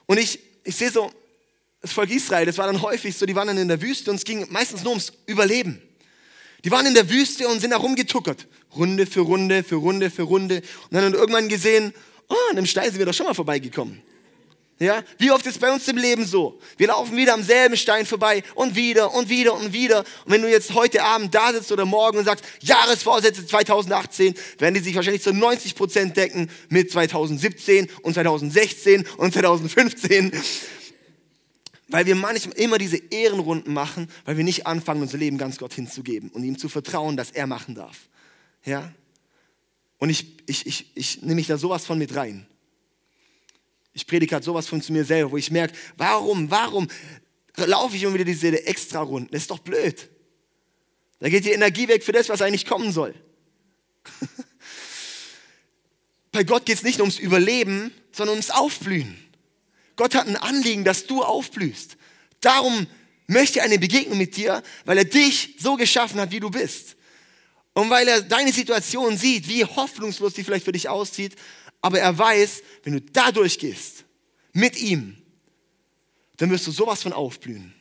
[0.05, 1.11] Und ich, ich sehe so,
[1.81, 4.17] das Volk Israel, das war dann häufig so, die waren dann in der Wüste und
[4.17, 5.81] es ging meistens nur ums Überleben.
[6.63, 8.47] Die waren in der Wüste und sind da rumgetuckert.
[8.77, 10.57] Runde für Runde, für Runde, für Runde.
[10.57, 11.95] Und dann haben irgendwann gesehen,
[12.29, 14.03] oh, an dem Stein sind wir doch schon mal vorbeigekommen.
[14.79, 16.61] Ja, wie oft ist bei uns im Leben so?
[16.77, 20.01] Wir laufen wieder am selben Stein vorbei und wieder und wieder und wieder.
[20.01, 24.75] Und wenn du jetzt heute Abend da sitzt oder morgen und sagst, Jahresvorsätze 2018, werden
[24.75, 30.33] die sich wahrscheinlich zu 90 Prozent decken mit 2017 und 2016 und 2015
[31.89, 35.73] weil wir manchmal immer diese Ehrenrunden machen, weil wir nicht anfangen, unser Leben ganz Gott
[35.73, 38.09] hinzugeben und ihm zu vertrauen, dass er machen darf.
[38.65, 38.93] Ja?
[39.99, 42.47] Und ich, ich, ich, ich nehme mich da sowas von mit rein.
[43.97, 46.87] Ich predige halt sowas von zu mir selber, wo ich merke, warum, warum
[47.57, 49.31] laufe ich immer wieder diese Extra-Runden?
[49.33, 50.11] Das ist doch blöd.
[51.19, 53.15] Da geht die Energie weg für das, was eigentlich kommen soll.
[56.31, 59.17] Bei Gott geht es nicht ums Überleben, sondern ums Aufblühen.
[59.97, 61.97] Gott hat ein Anliegen, dass du aufblühst.
[62.43, 62.87] Darum
[63.27, 66.97] möchte er eine Begegnung mit dir, weil er dich so geschaffen hat, wie du bist.
[67.73, 71.35] Und weil er deine Situation sieht, wie hoffnungslos die vielleicht für dich aussieht,
[71.87, 74.05] aber er weiß, wenn du da durchgehst,
[74.53, 75.17] mit ihm,
[76.37, 77.73] dann wirst du sowas von aufblühen.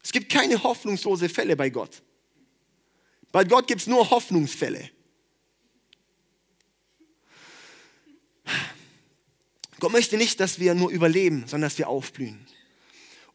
[0.00, 2.02] Es gibt keine hoffnungslose Fälle bei Gott.
[3.32, 4.90] Bei Gott gibt es nur Hoffnungsfälle.
[9.80, 12.46] Gott möchte nicht, dass wir nur überleben, sondern dass wir aufblühen.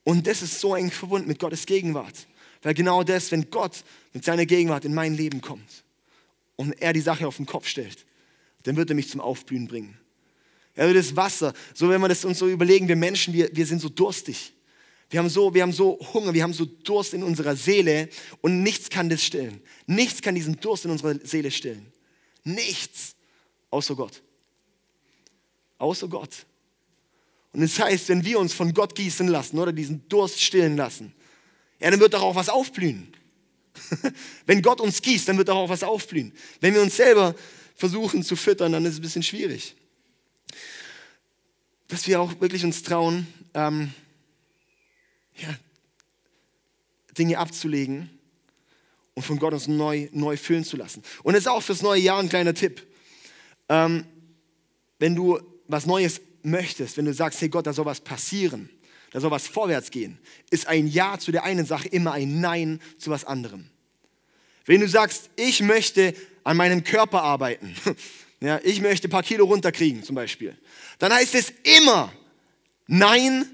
[0.06, 2.28] Und das ist so eng verbunden mit Gottes Gegenwart.
[2.62, 5.84] Weil genau das, wenn Gott mit seiner Gegenwart in mein Leben kommt
[6.56, 8.06] und er die Sache auf den Kopf stellt,
[8.63, 9.97] dann wird er mich zum Aufblühen bringen.
[10.76, 13.65] Er wird das Wasser, so wenn wir das uns so überlegen, wir Menschen, wir, wir
[13.65, 14.54] sind so durstig.
[15.10, 18.08] Wir haben, so, wir haben so Hunger, wir haben so Durst in unserer Seele
[18.39, 19.62] und nichts kann das stillen.
[19.86, 21.91] Nichts kann diesen Durst in unserer Seele stillen.
[22.45, 23.15] Nichts,
[23.69, 24.21] außer Gott
[25.82, 26.45] außer Gott.
[27.54, 31.13] Und das heißt, wenn wir uns von Gott gießen lassen oder diesen Durst stillen lassen,
[31.80, 33.12] ja, dann wird doch auch was aufblühen.
[34.45, 36.32] wenn Gott uns gießt, dann wird doch auch was aufblühen.
[36.62, 37.36] Wenn wir uns selber
[37.82, 39.76] versuchen zu füttern, dann ist es ein bisschen schwierig.
[41.88, 43.91] Dass wir auch wirklich uns trauen, ähm,
[45.36, 45.50] ja,
[47.17, 48.12] Dinge abzulegen
[49.15, 51.02] und von Gott uns neu, neu füllen zu lassen.
[51.24, 52.86] Und das ist auch fürs neue Jahr ein kleiner Tipp.
[53.67, 54.06] Ähm,
[55.00, 58.70] wenn du was Neues möchtest, wenn du sagst, hey Gott, da soll was passieren,
[59.10, 60.20] da soll was vorwärts gehen,
[60.52, 63.72] ist ein Ja zu der einen Sache immer ein Nein zu was anderem.
[64.65, 67.75] Wenn du sagst, ich möchte an meinem Körper arbeiten,
[68.39, 70.56] ja, ich möchte ein paar Kilo runterkriegen zum Beispiel,
[70.99, 72.12] dann heißt es immer
[72.88, 73.45] Nein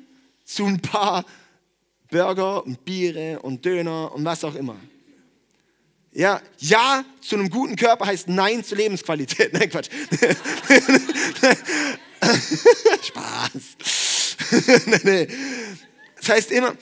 [0.45, 1.25] zu ein paar
[2.09, 4.75] Burger und Biere und Döner und was auch immer.
[6.13, 9.53] Ja, ja zu einem guten Körper heißt Nein zur Lebensqualität.
[9.53, 9.89] Nein, Quatsch.
[13.03, 13.51] Spaß.
[14.87, 15.27] nee, nee.
[16.15, 16.75] Das heißt immer,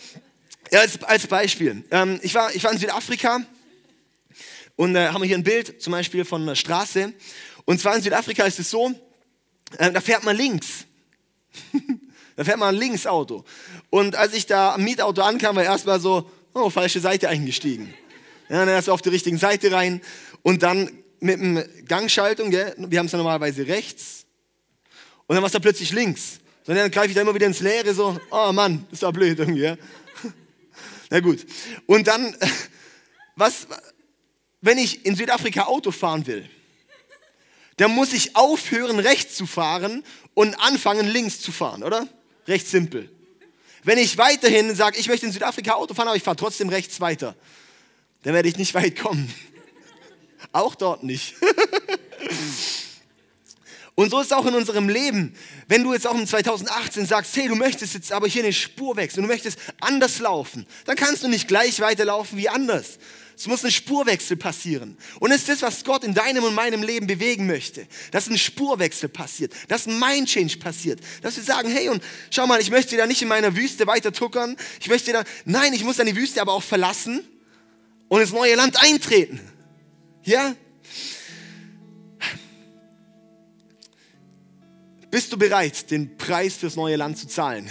[0.71, 1.83] Ja, als, als Beispiel.
[1.91, 3.41] Ähm, ich, war, ich war in Südafrika
[4.75, 7.13] und äh, haben wir hier ein Bild zum Beispiel von einer Straße.
[7.65, 8.93] Und zwar in Südafrika ist es so,
[9.77, 10.85] äh, da fährt man links.
[12.35, 13.45] da fährt man ein Linksauto.
[13.89, 17.93] Und als ich da am Mietauto ankam, war erstmal so, oh, falsche Seite eingestiegen.
[18.49, 20.01] Ja, dann erst auf die richtige Seite rein
[20.43, 24.25] und dann mit dem Gangschaltung, gell, wir haben es ja normalerweise rechts
[25.27, 26.39] und dann war es da plötzlich links.
[26.67, 29.39] Und dann greife ich da immer wieder ins Leere, so, oh Mann, das war blöd
[29.39, 29.61] irgendwie.
[29.61, 29.77] Ja.
[31.09, 31.45] Na gut.
[31.85, 32.35] Und dann,
[33.35, 33.67] was,
[34.65, 36.49] wenn ich in Südafrika Auto fahren will,
[37.77, 42.07] dann muss ich aufhören, rechts zu fahren und anfangen, links zu fahren, oder?
[42.47, 43.11] Recht simpel.
[43.83, 46.99] Wenn ich weiterhin sage, ich möchte in Südafrika Auto fahren, aber ich fahre trotzdem rechts
[46.99, 47.35] weiter,
[48.23, 49.31] dann werde ich nicht weit kommen.
[50.51, 51.35] Auch dort nicht.
[53.93, 55.33] Und so ist es auch in unserem Leben.
[55.69, 58.97] Wenn du jetzt auch im 2018 sagst, hey, du möchtest jetzt aber hier eine Spur
[58.97, 62.99] wechseln, du möchtest anders laufen, dann kannst du nicht gleich weiterlaufen wie anders.
[63.37, 64.97] Es muss ein Spurwechsel passieren.
[65.19, 67.85] Und es ist das, was Gott in deinem und meinem Leben bewegen möchte.
[68.11, 71.01] Dass ein Spurwechsel passiert, dass ein Mind-Change passiert.
[71.21, 74.13] Dass wir sagen, hey, und schau mal, ich möchte da nicht in meiner Wüste weiter
[74.13, 74.55] tuckern.
[74.79, 77.27] Ich möchte da, nein, ich muss dann die Wüste aber auch verlassen
[78.07, 79.39] und ins neue Land eintreten.
[80.23, 80.55] Ja?
[85.11, 87.69] Bist du bereit, den Preis fürs neue Land zu zahlen?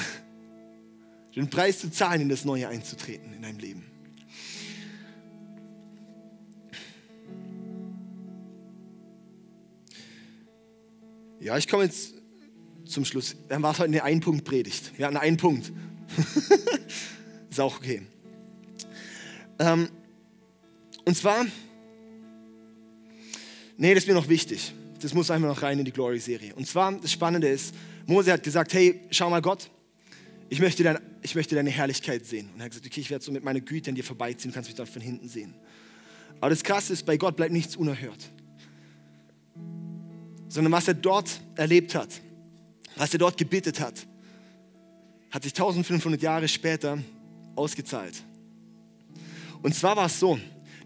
[1.36, 3.84] Den Preis zu zahlen, in das Neue einzutreten in deinem Leben?
[11.44, 12.14] Ja, ich komme jetzt
[12.86, 13.36] zum Schluss.
[13.48, 14.98] Dann war es heute eine Ein-Punkt-Predigt.
[14.98, 15.72] Wir hatten einen Punkt.
[17.50, 18.02] Ist auch okay.
[19.60, 19.88] Ähm,
[21.04, 21.46] und zwar,
[23.76, 26.54] nee, das ist mir noch wichtig das muss einfach noch rein in die Glory-Serie.
[26.54, 27.74] Und zwar, das Spannende ist,
[28.06, 29.70] Mose hat gesagt, hey, schau mal Gott,
[30.48, 32.48] ich möchte, dein, ich möchte deine Herrlichkeit sehen.
[32.54, 34.54] Und er hat gesagt, okay, ich werde so mit meiner Güte an dir vorbeiziehen, du
[34.54, 35.54] kannst mich dann von hinten sehen.
[36.40, 38.30] Aber das Krasse ist, bei Gott bleibt nichts unerhört.
[40.54, 42.20] Sondern was er dort erlebt hat,
[42.94, 44.06] was er dort gebittet hat,
[45.32, 46.96] hat sich 1500 Jahre später
[47.56, 48.22] ausgezahlt.
[49.64, 50.38] Und zwar war es so,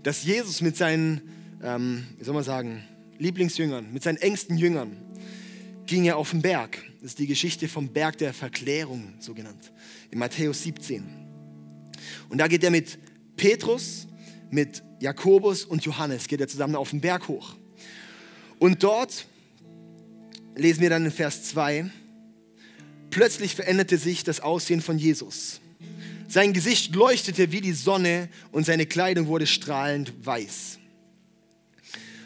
[0.03, 1.21] dass Jesus mit seinen,
[1.63, 2.83] ähm, wie soll man sagen,
[3.19, 4.97] Lieblingsjüngern, mit seinen engsten Jüngern,
[5.85, 6.83] ging er auf den Berg.
[7.03, 9.71] Das ist die Geschichte vom Berg der Verklärung, so genannt,
[10.11, 11.05] in Matthäus 17.
[12.31, 12.99] Und da geht er mit
[13.37, 14.09] Petrus,
[14.51, 17.55] mit Jakobus und Johannes, geht er zusammen auf den Berg hoch.
[18.59, 19.27] Und dort
[20.59, 21.91] lesen wir dann in Vers 2,
[23.11, 25.61] plötzlich veränderte sich das Aussehen von Jesus.
[26.29, 30.79] Sein Gesicht leuchtete wie die Sonne und seine Kleidung wurde strahlend weiß.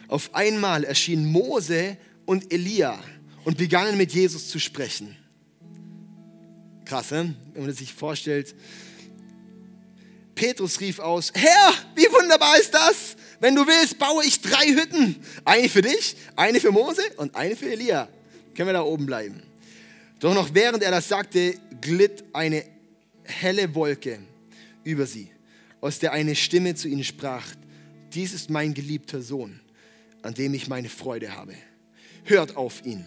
[0.09, 2.99] Auf einmal erschienen Mose und Elia
[3.45, 5.17] und begannen mit Jesus zu sprechen.
[6.85, 7.35] Krass, ne?
[7.55, 8.55] wenn man sich vorstellt.
[10.35, 13.17] Petrus rief aus, Herr, wie wunderbar ist das?
[13.39, 15.17] Wenn du willst, baue ich drei Hütten.
[15.45, 18.09] Eine für dich, eine für Mose und eine für Elia.
[18.55, 19.43] Können wir da oben bleiben.
[20.21, 22.65] Doch noch während er das sagte, glitt eine
[23.25, 24.19] helle Wolke
[24.85, 25.29] über sie,
[25.81, 27.45] aus der eine Stimme zu ihnen sprach,
[28.13, 29.61] dies ist mein geliebter Sohn,
[30.23, 31.55] an dem ich meine Freude habe.
[32.25, 33.05] Hört auf ihn.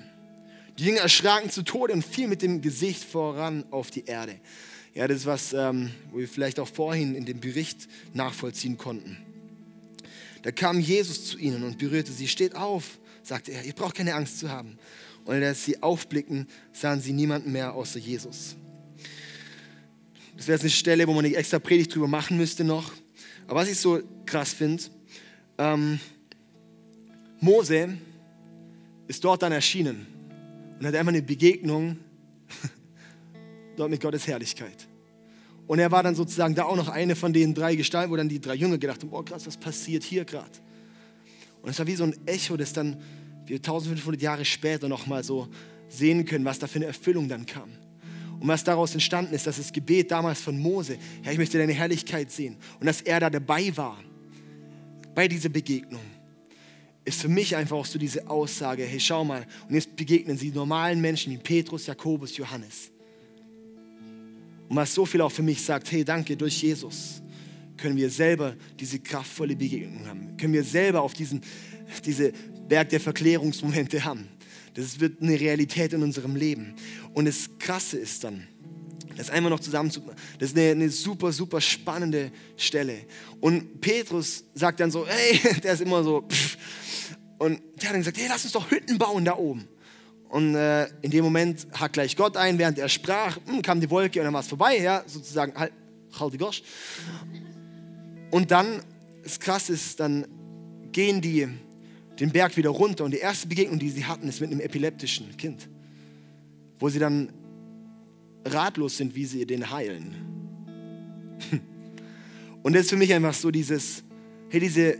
[0.78, 4.36] Die Jünger erschraken zu Tode und fielen mit dem Gesicht voran auf die Erde.
[4.94, 9.18] Ja, das ist was, ähm, wo wir vielleicht auch vorhin in dem Bericht nachvollziehen konnten.
[10.42, 12.28] Da kam Jesus zu ihnen und berührte sie.
[12.28, 14.78] Steht auf, sagte er, ihr braucht keine Angst zu haben.
[15.26, 18.56] Und als sie aufblicken, sahen sie niemanden mehr außer Jesus.
[20.38, 22.92] Das wäre jetzt eine Stelle, wo man eine extra Predigt drüber machen müsste noch.
[23.48, 24.84] Aber was ich so krass finde,
[25.58, 26.00] ähm,
[27.40, 27.98] Mose
[29.08, 30.06] ist dort dann erschienen
[30.80, 31.98] und hat einfach eine Begegnung
[33.78, 34.88] dort mit Gottes Herrlichkeit.
[35.68, 38.30] Und er war dann sozusagen da auch noch eine von den drei Gestalten, wo dann
[38.30, 40.52] die drei Jünger gedacht haben, boah krass, was passiert hier gerade?
[41.62, 43.02] Und es war wie so ein Echo, das dann
[43.46, 45.48] wir 1500 Jahre später nochmal so
[45.90, 47.70] sehen können, was da für eine Erfüllung dann kam.
[48.40, 51.74] Und was daraus entstanden ist, dass das Gebet damals von Mose, Herr, ich möchte deine
[51.74, 52.58] Herrlichkeit sehen.
[52.80, 53.98] Und dass er da dabei war
[55.14, 56.02] bei dieser Begegnung
[57.06, 60.50] ist für mich einfach auch so diese Aussage, hey, schau mal, und jetzt begegnen sie
[60.50, 62.92] normalen Menschen wie Petrus, Jakobus, Johannes.
[64.68, 67.22] Und was so viel auch für mich sagt, hey, danke, durch Jesus
[67.78, 70.36] können wir selber diese kraftvolle Begegnung haben.
[70.38, 71.42] Können wir selber auf diesen
[72.04, 72.34] diese
[72.68, 74.28] Berg der Verklärungsmomente haben.
[74.74, 76.76] Das wird eine Realität in unserem Leben.
[77.14, 78.48] Und das Krasse ist dann,
[79.16, 80.02] das einmal noch zusammen zu,
[80.40, 83.06] das ist eine, eine, super, super spannende Stelle.
[83.40, 86.58] Und Petrus sagt dann so, hey, der ist immer so, pff,
[87.38, 89.68] und der hat dann gesagt, hey, lass uns doch Hütten bauen da oben.
[90.30, 93.80] Und äh, in dem Moment hat gleich Gott ein, während er sprach, mh, hm, kam
[93.80, 95.72] die Wolke und dann war es vorbei, ja, sozusagen halt
[96.20, 96.64] Halte Gosch.
[98.32, 98.82] Und dann,
[99.24, 100.26] das Krasse ist, dann
[100.92, 101.48] gehen die
[102.20, 105.36] den Berg wieder runter und die erste Begegnung, die sie hatten, ist mit einem epileptischen
[105.38, 105.68] Kind,
[106.80, 107.32] wo sie dann
[108.46, 110.16] ratlos sind, wie sie den heilen.
[112.64, 114.04] Und das ist für mich einfach so dieses,
[114.50, 114.98] hey, diese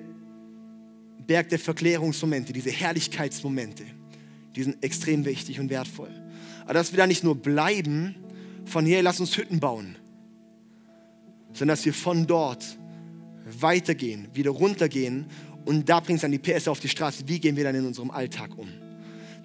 [1.26, 3.84] Berg der Verklärungsmomente, diese Herrlichkeitsmomente,
[4.56, 6.12] die sind extrem wichtig und wertvoll.
[6.64, 8.16] Aber dass wir da nicht nur bleiben
[8.66, 9.96] von hier, lass uns Hütten bauen,
[11.54, 12.78] sondern dass wir von dort
[13.60, 15.26] weitergehen, wieder runtergehen
[15.66, 17.24] und da bringst du dann die PS auf die Straße.
[17.28, 18.68] Wie gehen wir dann in unserem Alltag um?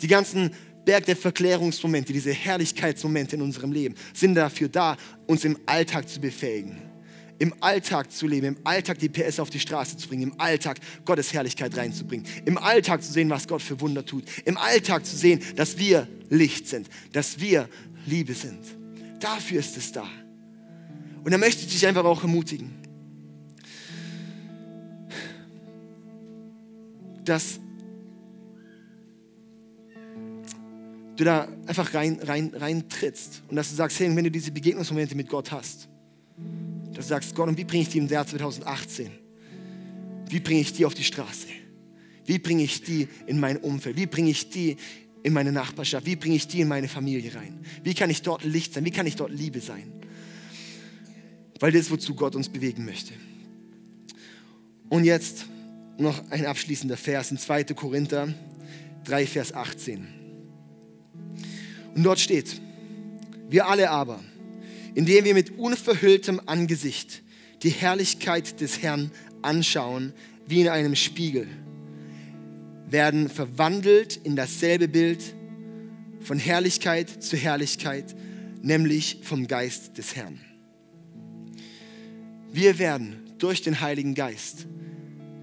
[0.00, 0.50] Die ganzen
[0.85, 6.20] Berg der Verklärungsmomente, diese Herrlichkeitsmomente in unserem Leben sind dafür da, uns im Alltag zu
[6.20, 6.83] befähigen.
[7.38, 10.78] Im Alltag zu leben, im Alltag die PS auf die Straße zu bringen, im Alltag
[11.06, 15.16] Gottes Herrlichkeit reinzubringen, im Alltag zu sehen, was Gott für Wunder tut, im Alltag zu
[15.16, 17.68] sehen, dass wir Licht sind, dass wir
[18.04, 18.61] Liebe sind.
[19.20, 20.06] Dafür ist es da.
[21.24, 22.80] Und da möchte ich dich einfach auch ermutigen.
[27.24, 27.61] Dass
[31.16, 34.50] du da einfach rein, rein, rein trittst und dass du sagst, hey, wenn du diese
[34.50, 35.88] Begegnungsmomente mit Gott hast,
[36.94, 39.11] dass du sagst, Gott, und wie bringe ich die im Jahr 2018?
[40.28, 41.48] Wie bringe ich die auf die Straße?
[42.24, 43.96] Wie bringe ich die in mein Umfeld?
[43.96, 44.76] Wie bringe ich die
[45.22, 46.06] in meine Nachbarschaft?
[46.06, 47.61] Wie bringe ich die in meine Familie rein?
[47.83, 48.85] Wie kann ich dort Licht sein?
[48.85, 49.92] Wie kann ich dort Liebe sein?
[51.59, 53.12] Weil das ist, wozu Gott uns bewegen möchte.
[54.88, 55.46] Und jetzt
[56.01, 57.65] noch ein abschließender Vers in 2.
[57.65, 58.33] Korinther
[59.05, 60.07] 3, Vers 18.
[61.95, 62.61] Und dort steht,
[63.49, 64.21] wir alle aber,
[64.95, 67.23] indem wir mit unverhülltem Angesicht
[67.63, 69.11] die Herrlichkeit des Herrn
[69.43, 70.13] anschauen,
[70.47, 71.47] wie in einem Spiegel,
[72.89, 75.35] werden verwandelt in dasselbe Bild
[76.21, 78.15] von Herrlichkeit zu Herrlichkeit,
[78.63, 80.41] nämlich vom Geist des Herrn.
[82.53, 84.67] Wir werden durch den Heiligen Geist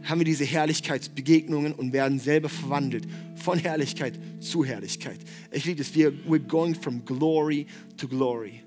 [0.08, 5.20] haben wir diese Herrlichkeitsbegegnungen und werden selber verwandelt von Herrlichkeit zu Herrlichkeit.
[5.52, 7.68] Ich liebe es, wir, we're going from glory
[7.98, 8.64] to glory.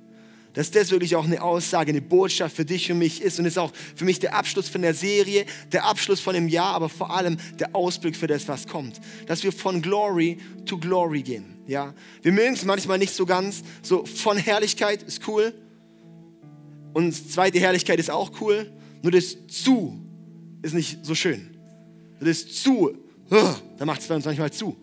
[0.53, 3.57] Dass das wirklich auch eine Aussage, eine Botschaft für dich und mich ist und ist
[3.57, 7.15] auch für mich der Abschluss von der Serie, der Abschluss von dem Jahr, aber vor
[7.15, 9.01] allem der Ausblick für das, was kommt.
[9.27, 11.59] Dass wir von Glory to Glory gehen.
[11.69, 11.95] Ja?
[12.23, 15.55] Wir mögen es manchmal nicht so ganz, so von Herrlichkeit ist cool
[16.93, 18.73] und zweite Herrlichkeit ist auch cool,
[19.03, 20.10] nur das zu
[20.63, 21.57] ist nicht so schön.
[22.19, 22.97] Das ist zu,
[23.79, 24.77] da macht es bei uns manchmal zu.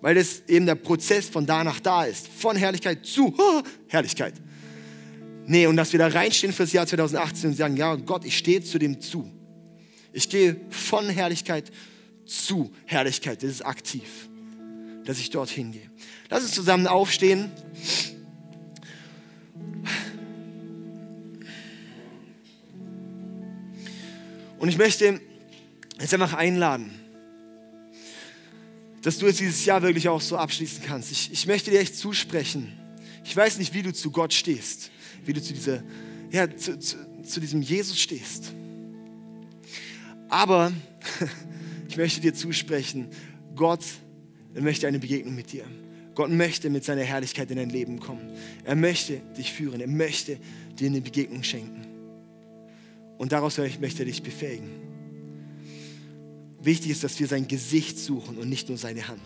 [0.00, 2.28] Weil das eben der Prozess von da nach da ist.
[2.28, 3.34] Von Herrlichkeit zu
[3.88, 4.34] Herrlichkeit.
[5.46, 8.62] Nee, und dass wir da reinstehen fürs Jahr 2018 und sagen, ja Gott, ich stehe
[8.62, 9.30] zu dem zu.
[10.12, 11.70] Ich gehe von Herrlichkeit
[12.24, 13.42] zu Herrlichkeit.
[13.42, 14.28] Das ist aktiv,
[15.04, 15.90] dass ich dorthin gehe.
[16.30, 17.52] Lass uns zusammen aufstehen.
[24.66, 25.20] Und ich möchte
[26.00, 26.90] jetzt einfach einladen,
[29.00, 31.12] dass du jetzt dieses Jahr wirklich auch so abschließen kannst.
[31.12, 32.76] Ich, ich möchte dir echt zusprechen.
[33.24, 34.90] Ich weiß nicht, wie du zu Gott stehst,
[35.24, 35.84] wie du zu, dieser,
[36.32, 38.54] ja, zu, zu, zu diesem Jesus stehst.
[40.28, 40.72] Aber
[41.88, 43.06] ich möchte dir zusprechen,
[43.54, 43.84] Gott
[44.52, 45.64] möchte eine Begegnung mit dir.
[46.16, 48.32] Gott möchte mit seiner Herrlichkeit in dein Leben kommen.
[48.64, 49.80] Er möchte dich führen.
[49.80, 50.40] Er möchte
[50.76, 51.85] dir eine Begegnung schenken.
[53.18, 54.68] Und daraus möchte er dich befähigen.
[56.60, 59.22] Wichtig ist, dass wir sein Gesicht suchen und nicht nur seine Hand.